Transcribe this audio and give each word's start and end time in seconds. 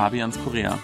Fabians 0.00 0.42
Korea. 0.42 0.78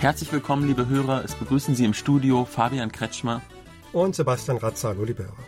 Herzlich 0.00 0.30
willkommen, 0.30 0.66
liebe 0.66 0.86
Hörer. 0.86 1.24
Es 1.24 1.34
begrüßen 1.34 1.74
Sie 1.74 1.86
im 1.86 1.94
Studio 1.94 2.44
Fabian 2.44 2.92
Kretschmer 2.92 3.40
und 3.94 4.14
Sebastian 4.14 4.58
Razzalo, 4.58 5.02
liebe 5.04 5.24
Hörer. 5.24 5.44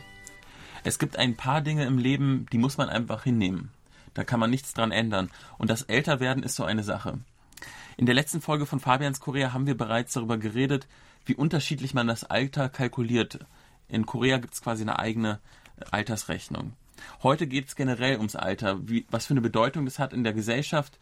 Es 0.82 0.98
gibt 0.98 1.18
ein 1.18 1.36
paar 1.36 1.60
Dinge 1.60 1.84
im 1.84 1.98
Leben, 1.98 2.46
die 2.52 2.56
muss 2.56 2.78
man 2.78 2.88
einfach 2.88 3.24
hinnehmen. 3.24 3.68
Da 4.14 4.24
kann 4.24 4.40
man 4.40 4.48
nichts 4.48 4.72
dran 4.72 4.92
ändern. 4.92 5.30
Und 5.58 5.68
das 5.68 5.82
Älterwerden 5.82 6.42
ist 6.42 6.56
so 6.56 6.64
eine 6.64 6.84
Sache. 6.84 7.18
In 7.98 8.06
der 8.06 8.14
letzten 8.14 8.40
Folge 8.40 8.64
von 8.64 8.80
Fabians 8.80 9.20
Korea 9.20 9.52
haben 9.52 9.66
wir 9.66 9.76
bereits 9.76 10.14
darüber 10.14 10.38
geredet, 10.38 10.86
wie 11.26 11.34
unterschiedlich 11.34 11.92
man 11.92 12.06
das 12.06 12.24
Alter 12.24 12.70
kalkuliert. 12.70 13.40
In 13.88 14.06
Korea 14.06 14.38
gibt 14.38 14.54
es 14.54 14.62
quasi 14.62 14.84
eine 14.84 14.98
eigene 14.98 15.38
Altersrechnung. 15.90 16.72
Heute 17.22 17.46
geht 17.46 17.68
es 17.68 17.76
generell 17.76 18.16
ums 18.16 18.36
Alter, 18.36 18.88
wie, 18.88 19.06
was 19.10 19.26
für 19.26 19.34
eine 19.34 19.40
Bedeutung 19.40 19.84
das 19.84 19.98
hat 19.98 20.12
in 20.12 20.24
der 20.24 20.32
Gesellschaft 20.32 20.98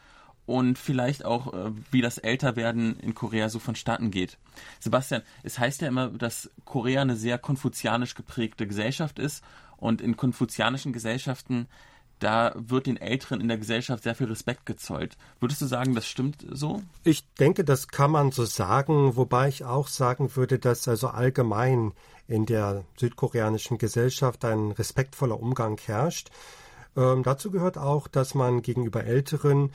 und 0.46 0.78
vielleicht 0.78 1.24
auch, 1.24 1.52
äh, 1.52 1.70
wie 1.90 2.00
das 2.00 2.18
Älterwerden 2.18 2.98
in 2.98 3.14
Korea 3.14 3.48
so 3.48 3.58
vonstatten 3.58 4.10
geht. 4.10 4.38
Sebastian, 4.80 5.22
es 5.42 5.58
heißt 5.58 5.82
ja 5.82 5.88
immer, 5.88 6.08
dass 6.08 6.50
Korea 6.64 7.02
eine 7.02 7.16
sehr 7.16 7.38
konfuzianisch 7.38 8.14
geprägte 8.14 8.66
Gesellschaft 8.66 9.18
ist 9.18 9.44
und 9.76 10.00
in 10.00 10.16
konfuzianischen 10.16 10.92
Gesellschaften 10.92 11.68
da 12.22 12.52
wird 12.56 12.86
den 12.86 12.96
Älteren 12.96 13.40
in 13.40 13.48
der 13.48 13.58
Gesellschaft 13.58 14.04
sehr 14.04 14.14
viel 14.14 14.28
Respekt 14.28 14.64
gezollt. 14.66 15.16
Würdest 15.40 15.60
du 15.60 15.66
sagen, 15.66 15.94
das 15.94 16.06
stimmt 16.06 16.46
so? 16.50 16.82
Ich 17.04 17.24
denke, 17.34 17.64
das 17.64 17.88
kann 17.88 18.12
man 18.12 18.30
so 18.30 18.44
sagen, 18.44 19.16
wobei 19.16 19.48
ich 19.48 19.64
auch 19.64 19.88
sagen 19.88 20.36
würde, 20.36 20.58
dass 20.58 20.86
also 20.86 21.08
allgemein 21.08 21.92
in 22.28 22.46
der 22.46 22.84
südkoreanischen 22.96 23.78
Gesellschaft 23.78 24.44
ein 24.44 24.70
respektvoller 24.70 25.40
Umgang 25.40 25.78
herrscht. 25.84 26.30
Ähm, 26.96 27.22
dazu 27.24 27.50
gehört 27.50 27.76
auch, 27.76 28.06
dass 28.06 28.34
man 28.34 28.62
gegenüber 28.62 29.04
Älteren 29.04 29.70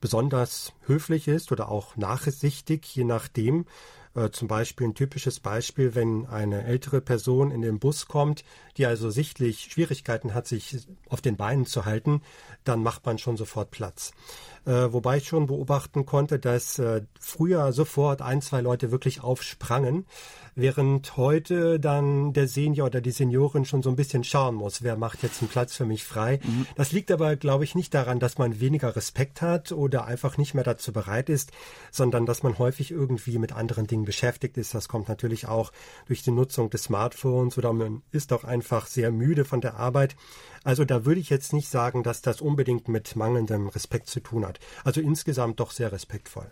besonders 0.00 0.72
höflich 0.86 1.28
ist 1.28 1.52
oder 1.52 1.70
auch 1.70 1.96
nachsichtig, 1.96 2.94
je 2.96 3.04
nachdem. 3.04 3.66
Äh, 4.14 4.30
zum 4.30 4.48
Beispiel 4.48 4.88
ein 4.88 4.94
typisches 4.94 5.40
Beispiel, 5.40 5.94
wenn 5.94 6.26
eine 6.26 6.64
ältere 6.64 7.00
Person 7.00 7.50
in 7.50 7.62
den 7.62 7.78
Bus 7.78 8.06
kommt, 8.06 8.44
die 8.76 8.86
also 8.86 9.10
sichtlich 9.10 9.68
Schwierigkeiten 9.70 10.34
hat, 10.34 10.46
sich 10.46 10.86
auf 11.08 11.20
den 11.20 11.36
Beinen 11.36 11.66
zu 11.66 11.84
halten, 11.84 12.22
dann 12.64 12.82
macht 12.82 13.06
man 13.06 13.18
schon 13.18 13.36
sofort 13.36 13.70
Platz. 13.70 14.12
Äh, 14.64 14.92
wobei 14.92 15.16
ich 15.16 15.26
schon 15.26 15.46
beobachten 15.46 16.06
konnte, 16.06 16.38
dass 16.38 16.78
äh, 16.78 17.02
früher 17.18 17.72
sofort 17.72 18.22
ein, 18.22 18.42
zwei 18.42 18.60
Leute 18.60 18.90
wirklich 18.90 19.22
aufsprangen 19.22 20.06
während 20.54 21.16
heute 21.16 21.80
dann 21.80 22.32
der 22.32 22.46
Senior 22.46 22.86
oder 22.86 23.00
die 23.00 23.10
Seniorin 23.10 23.64
schon 23.64 23.82
so 23.82 23.90
ein 23.90 23.96
bisschen 23.96 24.24
schauen 24.24 24.54
muss, 24.54 24.82
wer 24.82 24.96
macht 24.96 25.22
jetzt 25.22 25.40
einen 25.40 25.48
Platz 25.48 25.74
für 25.74 25.86
mich 25.86 26.04
frei. 26.04 26.40
Mhm. 26.42 26.66
Das 26.76 26.92
liegt 26.92 27.10
aber, 27.10 27.36
glaube 27.36 27.64
ich, 27.64 27.74
nicht 27.74 27.94
daran, 27.94 28.20
dass 28.20 28.38
man 28.38 28.60
weniger 28.60 28.94
Respekt 28.94 29.40
hat 29.40 29.72
oder 29.72 30.04
einfach 30.04 30.36
nicht 30.36 30.54
mehr 30.54 30.64
dazu 30.64 30.92
bereit 30.92 31.28
ist, 31.28 31.52
sondern 31.90 32.26
dass 32.26 32.42
man 32.42 32.58
häufig 32.58 32.90
irgendwie 32.90 33.38
mit 33.38 33.52
anderen 33.52 33.86
Dingen 33.86 34.01
beschäftigt 34.04 34.56
ist. 34.56 34.74
Das 34.74 34.88
kommt 34.88 35.08
natürlich 35.08 35.46
auch 35.46 35.72
durch 36.06 36.22
die 36.22 36.30
Nutzung 36.30 36.70
des 36.70 36.84
Smartphones 36.84 37.58
oder 37.58 37.72
man 37.72 38.02
ist 38.10 38.32
auch 38.32 38.44
einfach 38.44 38.86
sehr 38.86 39.10
müde 39.10 39.44
von 39.44 39.60
der 39.60 39.76
Arbeit. 39.76 40.16
Also 40.64 40.84
da 40.84 41.04
würde 41.04 41.20
ich 41.20 41.30
jetzt 41.30 41.52
nicht 41.52 41.68
sagen, 41.68 42.02
dass 42.02 42.22
das 42.22 42.40
unbedingt 42.40 42.88
mit 42.88 43.16
mangelndem 43.16 43.68
Respekt 43.68 44.08
zu 44.08 44.20
tun 44.20 44.46
hat. 44.46 44.60
Also 44.84 45.00
insgesamt 45.00 45.60
doch 45.60 45.70
sehr 45.70 45.92
respektvoll. 45.92 46.50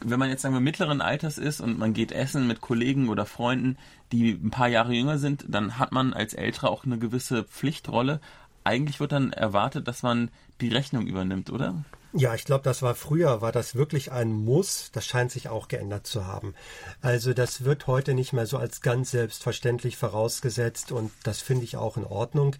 Wenn 0.00 0.18
man 0.18 0.28
jetzt 0.28 0.42
sagen 0.42 0.54
wir 0.54 0.60
mittleren 0.60 1.00
Alters 1.00 1.38
ist 1.38 1.60
und 1.60 1.78
man 1.78 1.94
geht 1.94 2.12
essen 2.12 2.46
mit 2.46 2.60
Kollegen 2.60 3.08
oder 3.08 3.24
Freunden, 3.24 3.78
die 4.12 4.32
ein 4.32 4.50
paar 4.50 4.68
Jahre 4.68 4.92
jünger 4.92 5.18
sind, 5.18 5.46
dann 5.48 5.78
hat 5.78 5.92
man 5.92 6.12
als 6.12 6.34
Älterer 6.34 6.70
auch 6.70 6.84
eine 6.84 6.98
gewisse 6.98 7.44
Pflichtrolle. 7.44 8.20
Eigentlich 8.64 9.00
wird 9.00 9.12
dann 9.12 9.32
erwartet, 9.32 9.88
dass 9.88 10.02
man 10.02 10.30
die 10.60 10.68
Rechnung 10.68 11.06
übernimmt, 11.06 11.50
oder? 11.50 11.84
Ja, 12.18 12.34
ich 12.34 12.46
glaube, 12.46 12.64
das 12.64 12.80
war 12.80 12.94
früher, 12.94 13.42
war 13.42 13.52
das 13.52 13.74
wirklich 13.74 14.10
ein 14.10 14.32
Muss. 14.32 14.90
Das 14.90 15.04
scheint 15.04 15.30
sich 15.30 15.50
auch 15.50 15.68
geändert 15.68 16.06
zu 16.06 16.26
haben. 16.26 16.54
Also 17.02 17.34
das 17.34 17.64
wird 17.64 17.86
heute 17.88 18.14
nicht 18.14 18.32
mehr 18.32 18.46
so 18.46 18.56
als 18.56 18.80
ganz 18.80 19.10
selbstverständlich 19.10 19.98
vorausgesetzt 19.98 20.92
und 20.92 21.12
das 21.24 21.42
finde 21.42 21.64
ich 21.64 21.76
auch 21.76 21.98
in 21.98 22.06
Ordnung 22.06 22.56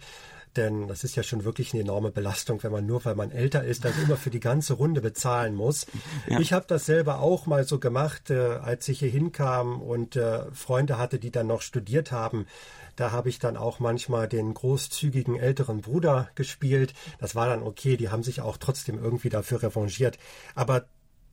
denn 0.57 0.87
das 0.87 1.03
ist 1.03 1.15
ja 1.15 1.23
schon 1.23 1.43
wirklich 1.43 1.73
eine 1.73 1.83
enorme 1.83 2.11
Belastung, 2.11 2.61
wenn 2.63 2.71
man 2.71 2.85
nur, 2.85 3.05
weil 3.05 3.15
man 3.15 3.31
älter 3.31 3.63
ist, 3.63 3.85
dann 3.85 3.93
immer 4.03 4.17
für 4.17 4.29
die 4.29 4.39
ganze 4.39 4.73
Runde 4.73 5.01
bezahlen 5.01 5.55
muss. 5.55 5.85
Ja. 6.27 6.39
Ich 6.39 6.51
habe 6.51 6.65
das 6.67 6.85
selber 6.85 7.19
auch 7.19 7.45
mal 7.45 7.63
so 7.63 7.79
gemacht, 7.79 8.31
äh, 8.31 8.57
als 8.61 8.87
ich 8.89 8.99
hier 8.99 9.09
hinkam 9.09 9.81
und 9.81 10.15
äh, 10.15 10.51
Freunde 10.51 10.97
hatte, 10.97 11.19
die 11.19 11.31
dann 11.31 11.47
noch 11.47 11.61
studiert 11.61 12.11
haben. 12.11 12.47
Da 12.95 13.11
habe 13.11 13.29
ich 13.29 13.39
dann 13.39 13.55
auch 13.55 13.79
manchmal 13.79 14.27
den 14.27 14.53
großzügigen 14.53 15.37
älteren 15.37 15.81
Bruder 15.81 16.29
gespielt. 16.35 16.93
Das 17.19 17.35
war 17.35 17.47
dann 17.47 17.63
okay, 17.63 17.95
die 17.95 18.09
haben 18.09 18.23
sich 18.23 18.41
auch 18.41 18.57
trotzdem 18.57 19.01
irgendwie 19.01 19.29
dafür 19.29 19.61
revanchiert. 19.63 20.17
Aber 20.55 20.87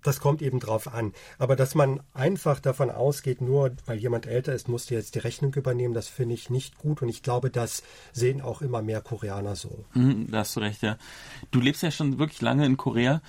das 0.04 0.20
kommt 0.20 0.42
eben 0.42 0.60
drauf 0.60 0.92
an. 0.92 1.12
Aber 1.38 1.56
dass 1.56 1.74
man 1.74 2.00
einfach 2.12 2.60
davon 2.60 2.90
ausgeht, 2.90 3.40
nur 3.40 3.72
weil 3.86 3.98
jemand 3.98 4.26
älter 4.26 4.54
ist, 4.54 4.68
musste 4.68 4.94
jetzt 4.94 5.16
die 5.16 5.18
Rechnung 5.18 5.52
übernehmen, 5.54 5.94
das 5.94 6.08
finde 6.08 6.34
ich 6.34 6.50
nicht 6.50 6.78
gut. 6.78 7.02
Und 7.02 7.08
ich 7.08 7.22
glaube, 7.22 7.50
das 7.50 7.82
sehen 8.12 8.40
auch 8.40 8.62
immer 8.62 8.82
mehr 8.82 9.00
Koreaner 9.00 9.56
so. 9.56 9.84
Mhm, 9.94 10.30
da 10.30 10.38
hast 10.38 10.54
du 10.54 10.60
recht, 10.60 10.82
ja. 10.82 10.96
Du 11.50 11.60
lebst 11.60 11.82
ja 11.82 11.90
schon 11.90 12.18
wirklich 12.18 12.42
lange 12.42 12.66
in 12.66 12.76
Korea. 12.76 13.22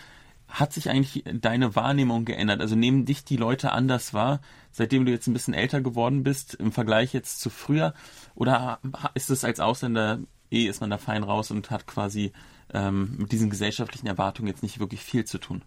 Hat 0.47 0.74
sich 0.74 0.90
eigentlich 0.90 1.24
deine 1.25 1.75
Wahrnehmung 1.75 2.25
geändert? 2.25 2.62
Also 2.62 2.75
nehmen 2.75 3.06
dich 3.06 3.24
die 3.24 3.38
Leute 3.38 3.72
anders 3.72 4.13
wahr, 4.13 4.42
seitdem 4.72 5.06
du 5.06 5.12
jetzt 5.12 5.28
ein 5.28 5.34
bisschen 5.34 5.56
älter 5.56 5.81
geworden 5.81 6.24
bist, 6.24 6.53
im 6.56 6.72
Vergleich 6.72 7.13
jetzt 7.13 7.40
zu 7.40 7.50
früher? 7.50 7.94
Oder 8.36 8.80
ist 9.16 9.31
es 9.31 9.44
als 9.44 9.59
Ausländer, 9.59 10.19
eh 10.52 10.68
ist 10.68 10.81
man 10.81 10.90
da 10.90 10.97
fein 10.97 11.24
raus 11.24 11.52
und 11.52 11.72
hat 11.72 11.88
quasi 11.88 12.31
ähm, 12.74 13.16
mit 13.18 13.31
diesen 13.31 13.50
gesellschaftlichen 13.50 14.07
Erwartungen 14.07 14.50
jetzt 14.50 14.62
nicht 14.62 14.80
wirklich 14.80 15.02
viel 15.02 15.25
zu 15.25 15.40
tun? 15.40 15.63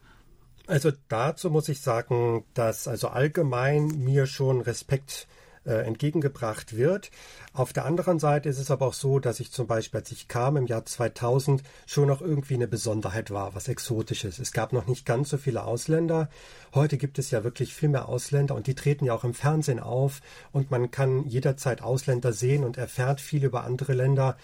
Also 0.68 0.92
dazu 1.08 1.48
muss 1.48 1.70
ich 1.70 1.80
sagen, 1.80 2.44
dass 2.52 2.86
also 2.88 3.08
allgemein 3.08 3.86
mir 3.86 4.26
schon 4.26 4.60
Respekt 4.60 5.26
entgegengebracht 5.68 6.76
wird. 6.76 7.10
Auf 7.52 7.72
der 7.72 7.84
anderen 7.84 8.18
Seite 8.18 8.48
ist 8.48 8.58
es 8.58 8.70
aber 8.70 8.86
auch 8.86 8.94
so, 8.94 9.18
dass 9.18 9.40
ich 9.40 9.52
zum 9.52 9.66
Beispiel, 9.66 10.00
als 10.00 10.10
ich 10.12 10.28
kam 10.28 10.56
im 10.56 10.66
Jahr 10.66 10.84
2000, 10.84 11.62
schon 11.86 12.08
noch 12.08 12.20
irgendwie 12.20 12.54
eine 12.54 12.68
Besonderheit 12.68 13.30
war, 13.30 13.54
was 13.54 13.68
Exotisches. 13.68 14.38
Es 14.38 14.52
gab 14.52 14.72
noch 14.72 14.86
nicht 14.86 15.04
ganz 15.04 15.28
so 15.28 15.36
viele 15.36 15.64
Ausländer. 15.64 16.30
Heute 16.74 16.96
gibt 16.96 17.18
es 17.18 17.30
ja 17.30 17.44
wirklich 17.44 17.74
viel 17.74 17.88
mehr 17.88 18.08
Ausländer 18.08 18.54
und 18.54 18.66
die 18.66 18.74
treten 18.74 19.04
ja 19.04 19.14
auch 19.14 19.24
im 19.24 19.34
Fernsehen 19.34 19.80
auf 19.80 20.20
und 20.52 20.70
man 20.70 20.90
kann 20.90 21.26
jederzeit 21.26 21.82
Ausländer 21.82 22.32
sehen 22.32 22.64
und 22.64 22.78
erfährt 22.78 23.20
viel 23.20 23.44
über 23.44 23.64
andere 23.64 23.92
Länder. 23.92 24.36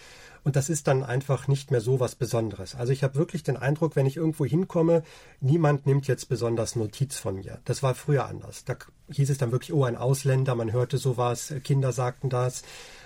Und 0.45 0.57
das 0.57 0.69
ist 0.69 0.87
dann 0.89 1.03
einfach 1.03 1.49
nicht 1.49 1.71
mehr 1.71 1.81
so 1.81 2.01
was 2.01 2.17
Besonderes. 2.17 2.75
Also 2.75 2.93
ich 2.93 3.03
habe 3.03 3.15
wirklich 3.15 3.43
den 3.43 3.57
Eindruck, 3.57 3.97
wenn 3.97 4.05
ich 4.05 4.19
irgendwo 4.19 4.45
hinkomme, 4.45 5.03
niemand 5.41 5.87
nimmt 5.87 6.07
jetzt 6.07 6.29
besonders 6.29 6.77
Notiz 6.77 7.17
von 7.17 7.37
mir. 7.37 7.61
Das 7.65 7.83
war 7.83 7.95
früher 7.95 8.27
anders. 8.27 8.65
Da 8.67 8.77
hieß 9.11 9.31
es 9.31 9.39
dann 9.39 9.53
wirklich, 9.53 9.73
oh, 9.73 9.85
ein 9.85 9.97
Ausländer, 9.97 10.55
man 10.55 10.73
hörte 10.73 10.99
sowas, 10.99 11.55
Kinder 11.63 11.93
sagten 11.93 12.31
das. 12.31 12.63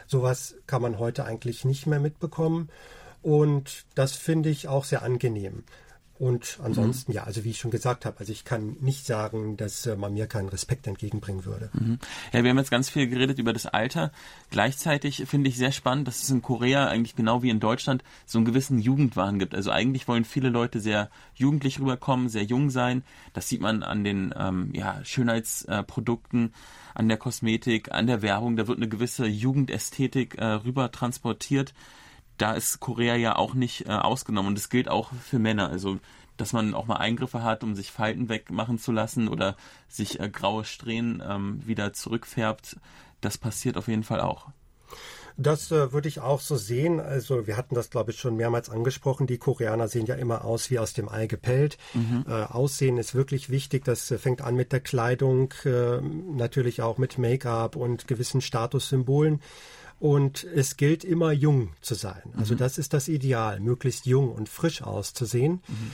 Sowas 0.07 0.55
kann 0.67 0.83
man 0.83 0.99
heute 0.99 1.25
eigentlich 1.25 1.65
nicht 1.65 1.87
mehr 1.87 2.01
mitbekommen. 2.01 2.71
Und 3.23 3.85
das 3.95 4.13
finde 4.13 4.49
ich 4.49 4.69
auch 4.69 4.85
sehr 4.85 5.03
angenehm. 5.03 5.65
Und 6.19 6.59
ansonsten, 6.63 7.13
mhm. 7.13 7.17
ja, 7.17 7.25
also 7.25 7.45
wie 7.45 7.51
ich 7.51 7.59
schon 7.59 7.71
gesagt 7.71 8.05
habe, 8.05 8.19
also 8.19 8.33
ich 8.33 8.45
kann 8.45 8.77
nicht 8.81 9.07
sagen, 9.07 9.57
dass 9.57 9.87
äh, 9.87 9.95
man 9.95 10.15
mir 10.15 10.27
keinen 10.27 10.49
Respekt 10.49 10.89
entgegenbringen 10.89 11.45
würde. 11.45 11.71
Mhm. 11.73 12.01
Ja, 12.33 12.43
wir 12.43 12.51
haben 12.51 12.59
jetzt 12.59 12.73
ganz 12.73 12.91
viel 12.91 13.09
geredet 13.09 13.39
über 13.39 13.53
das 13.53 13.67
Alter. 13.67 14.11
Gleichzeitig 14.51 15.25
finde 15.27 15.49
ich 15.49 15.57
sehr 15.57 15.71
spannend, 15.71 16.09
dass 16.09 16.23
es 16.23 16.31
in 16.31 16.43
Korea 16.43 16.89
eigentlich 16.89 17.15
genau 17.15 17.43
wie 17.43 17.51
in 17.51 17.61
Deutschland 17.61 18.03
so 18.27 18.39
einen 18.39 18.47
gewissen 18.47 18.81
Jugendwahn 18.81 19.39
gibt. 19.39 19.55
Also 19.55 19.71
eigentlich 19.71 20.09
wollen 20.09 20.25
viele 20.25 20.49
Leute 20.49 20.81
sehr 20.81 21.09
jugendlich 21.35 21.79
rüberkommen, 21.79 22.29
sehr 22.29 22.45
jung 22.45 22.71
sein. 22.71 23.05
Das 23.33 23.49
sieht 23.49 23.61
man 23.61 23.85
an 23.85 24.03
den 24.03 24.35
ähm, 24.37 24.71
ja, 24.75 24.99
Schönheitsprodukten, 25.05 26.53
an 26.95 27.09
der 27.09 27.19
Kosmetik, 27.19 27.93
an 27.93 28.09
der 28.09 28.23
Werbung. 28.23 28.57
Da 28.57 28.67
wird 28.67 28.79
eine 28.79 28.89
gewisse 28.89 29.27
Jugendästhetik 29.27 30.37
äh, 30.39 30.45
rüber 30.45 30.91
transportiert 30.91 31.75
da 32.39 32.55
ist 32.55 32.81
Korea 32.81 33.17
ja 33.17 33.37
auch 33.37 33.55
nicht 33.55 33.87
äh, 33.87 33.93
ausgenommen 33.93 34.49
und 34.49 34.59
es 34.59 34.71
gilt 34.71 34.89
auch 34.89 35.13
für 35.13 35.39
Männer. 35.39 35.69
Also 35.69 35.99
dass 36.39 36.53
man 36.53 36.73
auch 36.73 36.87
mal 36.87 36.97
Eingriffe 36.97 37.43
hat, 37.43 37.63
um 37.63 37.75
sich 37.75 37.91
Falten 37.91 38.29
wegmachen 38.29 38.79
zu 38.79 38.93
lassen 38.93 39.29
oder 39.29 39.57
sich 39.89 40.21
äh, 40.21 40.31
graue 40.31 40.65
Strähnen 40.65 41.23
ähm, 41.27 41.67
wieder 41.67 41.93
zurückfärbt, 41.93 42.77
das 43.21 43.37
passiert 43.37 43.77
auf 43.77 43.89
jeden 43.89 44.05
Fall 44.05 44.21
auch. 44.21 44.47
Das 45.41 45.71
äh, 45.71 45.93
würde 45.93 46.09
ich 46.09 46.21
auch 46.21 46.41
so 46.41 46.57
sehen. 46.57 46.99
Also 46.99 47.47
wir 47.47 47.57
hatten 47.57 47.77
das, 47.77 47.91
glaube 47.91 48.11
ich, 48.11 48.19
schon 48.19 48.37
mehrmals 48.37 48.69
angesprochen. 48.69 49.29
Die 49.29 49.39
Koreaner 49.39 49.87
sehen 49.87 50.07
ja 50.07 50.17
immer 50.17 50.45
aus 50.45 50.69
wie 50.69 50.81
aus 50.81 50.95
dem 50.95 51.09
Ei 51.09 51.29
gepellt. 51.29 51.79
Mhm. 51.95 52.25
Äh, 52.27 52.33
Aussehen 52.33 52.99
ist 52.99 53.15
wirklich 53.15 53.49
wichtig. 53.49 53.85
Das 53.85 54.11
äh, 54.11 54.19
fängt 54.19 54.41
an 54.41 54.57
mit 54.57 54.73
der 54.73 54.81
Kleidung, 54.81 55.55
äh, 55.65 56.01
natürlich 56.01 56.83
auch 56.83 56.99
mit 56.99 57.19
Make-up 57.19 57.77
und 57.77 58.09
gewissen 58.09 58.41
Statussymbolen. 58.41 59.41
Und 60.01 60.45
es 60.55 60.77
gilt 60.77 61.05
immer 61.05 61.31
jung 61.31 61.71
zu 61.83 61.95
sein. 61.95 62.23
Also 62.37 62.55
mhm. 62.55 62.59
das 62.59 62.77
ist 62.77 62.93
das 62.93 63.07
Ideal, 63.07 63.61
möglichst 63.61 64.07
jung 64.07 64.33
und 64.33 64.49
frisch 64.49 64.83
auszusehen. 64.83 65.63
Mhm. 65.69 65.93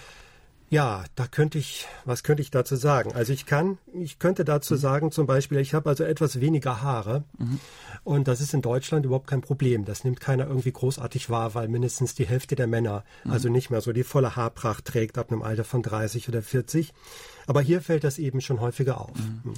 Ja, 0.70 1.04
da 1.14 1.26
könnte 1.26 1.58
ich, 1.58 1.86
was 2.04 2.22
könnte 2.22 2.42
ich 2.42 2.50
dazu 2.50 2.76
sagen? 2.76 3.12
Also 3.12 3.32
ich 3.32 3.46
kann, 3.46 3.78
ich 3.92 4.18
könnte 4.18 4.44
dazu 4.44 4.74
mhm. 4.74 4.78
sagen, 4.78 5.12
zum 5.12 5.26
Beispiel, 5.26 5.58
ich 5.58 5.74
habe 5.74 5.88
also 5.88 6.04
etwas 6.04 6.40
weniger 6.40 6.82
Haare 6.82 7.24
mhm. 7.38 7.60
und 8.02 8.28
das 8.28 8.40
ist 8.40 8.54
in 8.54 8.62
Deutschland 8.62 9.04
überhaupt 9.04 9.28
kein 9.28 9.40
Problem. 9.40 9.84
Das 9.84 10.04
nimmt 10.04 10.20
keiner 10.20 10.46
irgendwie 10.46 10.72
großartig 10.72 11.30
wahr, 11.30 11.54
weil 11.54 11.68
mindestens 11.68 12.14
die 12.14 12.26
Hälfte 12.26 12.56
der 12.56 12.66
Männer 12.66 13.04
mhm. 13.24 13.32
also 13.32 13.48
nicht 13.48 13.70
mehr 13.70 13.80
so 13.82 13.92
die 13.92 14.04
volle 14.04 14.36
Haarpracht 14.36 14.84
trägt 14.84 15.18
ab 15.18 15.30
einem 15.30 15.42
Alter 15.42 15.64
von 15.64 15.82
30 15.82 16.28
oder 16.28 16.42
40. 16.42 16.92
Aber 17.46 17.60
hier 17.60 17.80
fällt 17.80 18.04
das 18.04 18.18
eben 18.18 18.40
schon 18.40 18.60
häufiger 18.60 19.00
auf. 19.00 19.16
Mhm. 19.16 19.54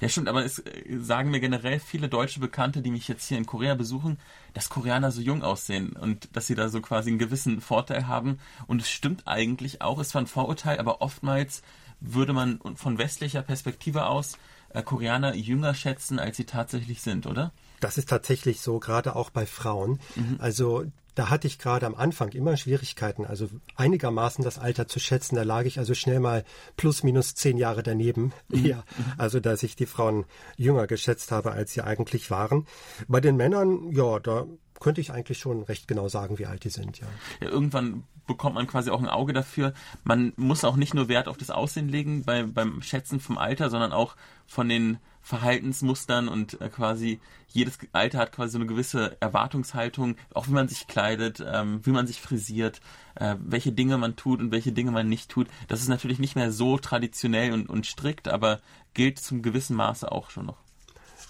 Ja, 0.00 0.08
stimmt, 0.08 0.28
aber 0.28 0.44
es 0.44 0.60
äh, 0.60 0.98
sagen 0.98 1.30
mir 1.30 1.40
generell 1.40 1.80
viele 1.80 2.08
deutsche 2.08 2.38
Bekannte, 2.38 2.82
die 2.82 2.90
mich 2.90 3.08
jetzt 3.08 3.26
hier 3.26 3.36
in 3.36 3.46
Korea 3.46 3.74
besuchen, 3.74 4.18
dass 4.54 4.68
Koreaner 4.68 5.10
so 5.10 5.20
jung 5.20 5.42
aussehen 5.42 5.92
und 5.92 6.28
dass 6.36 6.46
sie 6.46 6.54
da 6.54 6.68
so 6.68 6.80
quasi 6.80 7.10
einen 7.10 7.18
gewissen 7.18 7.60
Vorteil 7.60 8.06
haben. 8.06 8.38
Und 8.68 8.80
es 8.80 8.90
stimmt 8.90 9.26
eigentlich 9.26 9.82
auch, 9.82 9.98
es 9.98 10.14
war 10.14 10.22
ein 10.22 10.28
Vorurteil, 10.28 10.78
aber 10.78 11.02
oftmals 11.02 11.62
würde 12.00 12.32
man 12.32 12.60
von 12.76 12.98
westlicher 12.98 13.42
Perspektive 13.42 14.06
aus 14.06 14.38
äh, 14.70 14.82
Koreaner 14.82 15.34
jünger 15.34 15.74
schätzen, 15.74 16.20
als 16.20 16.36
sie 16.36 16.44
tatsächlich 16.44 17.02
sind, 17.02 17.26
oder? 17.26 17.52
Das 17.80 17.98
ist 17.98 18.08
tatsächlich 18.08 18.60
so, 18.60 18.78
gerade 18.78 19.16
auch 19.16 19.30
bei 19.30 19.46
Frauen. 19.46 20.00
Mhm. 20.16 20.36
Also 20.38 20.84
da 21.18 21.30
hatte 21.30 21.48
ich 21.48 21.58
gerade 21.58 21.84
am 21.84 21.96
Anfang 21.96 22.28
immer 22.30 22.56
Schwierigkeiten, 22.56 23.24
also 23.24 23.48
einigermaßen 23.74 24.44
das 24.44 24.60
Alter 24.60 24.86
zu 24.86 25.00
schätzen. 25.00 25.34
Da 25.34 25.42
lag 25.42 25.64
ich 25.64 25.80
also 25.80 25.94
schnell 25.94 26.20
mal 26.20 26.44
plus 26.76 27.02
minus 27.02 27.34
zehn 27.34 27.58
Jahre 27.58 27.82
daneben. 27.82 28.32
Mhm. 28.48 28.64
Ja, 28.64 28.84
also 29.16 29.40
dass 29.40 29.64
ich 29.64 29.74
die 29.74 29.86
Frauen 29.86 30.26
jünger 30.56 30.86
geschätzt 30.86 31.32
habe, 31.32 31.50
als 31.50 31.72
sie 31.72 31.82
eigentlich 31.82 32.30
waren. 32.30 32.68
Bei 33.08 33.20
den 33.20 33.36
Männern, 33.36 33.90
ja, 33.90 34.20
da 34.20 34.46
könnte 34.80 35.00
ich 35.00 35.12
eigentlich 35.12 35.38
schon 35.38 35.62
recht 35.62 35.88
genau 35.88 36.08
sagen, 36.08 36.38
wie 36.38 36.46
alt 36.46 36.64
die 36.64 36.70
sind, 36.70 36.98
ja. 37.00 37.06
ja. 37.40 37.48
Irgendwann 37.48 38.04
bekommt 38.26 38.54
man 38.54 38.66
quasi 38.66 38.90
auch 38.90 39.00
ein 39.00 39.08
Auge 39.08 39.32
dafür. 39.32 39.72
Man 40.04 40.32
muss 40.36 40.64
auch 40.64 40.76
nicht 40.76 40.94
nur 40.94 41.08
Wert 41.08 41.28
auf 41.28 41.36
das 41.36 41.50
Aussehen 41.50 41.88
legen 41.88 42.24
bei, 42.24 42.42
beim 42.44 42.82
Schätzen 42.82 43.20
vom 43.20 43.38
Alter, 43.38 43.70
sondern 43.70 43.92
auch 43.92 44.16
von 44.46 44.68
den 44.68 44.98
Verhaltensmustern 45.22 46.28
und 46.28 46.60
äh, 46.60 46.68
quasi 46.68 47.20
jedes 47.48 47.78
Alter 47.92 48.18
hat 48.18 48.32
quasi 48.32 48.52
so 48.52 48.58
eine 48.58 48.66
gewisse 48.66 49.16
Erwartungshaltung, 49.20 50.16
auch 50.32 50.46
wie 50.48 50.52
man 50.52 50.68
sich 50.68 50.86
kleidet, 50.86 51.44
ähm, 51.46 51.84
wie 51.84 51.90
man 51.90 52.06
sich 52.06 52.20
frisiert, 52.20 52.80
äh, 53.14 53.36
welche 53.40 53.72
Dinge 53.72 53.98
man 53.98 54.16
tut 54.16 54.40
und 54.40 54.52
welche 54.52 54.72
Dinge 54.72 54.90
man 54.90 55.08
nicht 55.08 55.30
tut. 55.30 55.48
Das 55.66 55.80
ist 55.80 55.88
natürlich 55.88 56.18
nicht 56.18 56.36
mehr 56.36 56.52
so 56.52 56.78
traditionell 56.78 57.52
und, 57.52 57.68
und 57.68 57.86
strikt, 57.86 58.28
aber 58.28 58.60
gilt 58.94 59.18
zum 59.18 59.42
gewissen 59.42 59.76
Maße 59.76 60.10
auch 60.10 60.30
schon 60.30 60.46
noch. 60.46 60.58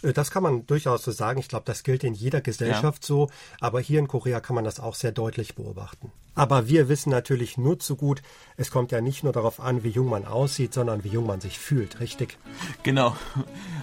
Äh, 0.03 0.12
das 0.12 0.31
kann 0.31 0.43
man 0.43 0.67
durchaus 0.67 1.03
so 1.03 1.11
sagen. 1.11 1.41
Ich 1.41 1.49
glaube, 1.49 1.65
das 1.67 1.83
gilt 1.83 2.05
in 2.05 2.15
jeder 2.15 2.41
Gesellschaft 2.41 3.05
ja. 3.05 3.06
so. 3.06 3.31
Aber 3.61 3.81
hier 3.81 3.99
in 3.99 4.09
Korea 4.09 4.41
kann 4.41 4.55
man 4.55 4.65
das 4.65 4.81
auch 4.81 4.95
sehr 4.95 5.12
deutlich 5.12 5.55
beobachten. 5.55 6.12
Aber 6.35 6.69
wir 6.69 6.89
wissen 6.89 7.11
natürlich 7.11 7.59
nur 7.59 7.81
zu 7.81 7.97
gut, 7.97 8.23
es 8.56 8.71
kommt 8.71 8.93
ja 8.93 9.00
nicht 9.00 9.25
nur 9.25 9.33
darauf 9.33 9.59
an, 9.59 9.83
wie 9.83 9.89
jung 9.89 10.09
man 10.09 10.25
aussieht, 10.25 10.73
sondern 10.73 11.03
wie 11.03 11.09
jung 11.09 11.27
man 11.27 11.41
sich 11.41 11.59
fühlt, 11.59 11.99
richtig? 11.99 12.39
Genau. 12.85 13.17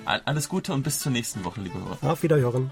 Alles 0.06 0.48
Gute 0.48 0.74
und 0.74 0.84
bis 0.84 1.00
zur 1.00 1.12
nächsten 1.12 1.44
Woche, 1.44 1.60
liebe 1.60 1.78
Hörer. 1.78 1.98
Auf 2.12 2.24
Wiederhören. 2.24 2.72